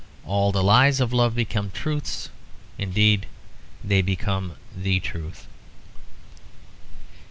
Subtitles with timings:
[0.25, 2.29] All the lies of love become truths;
[2.79, 3.27] indeed
[3.83, 5.45] they become the Truth.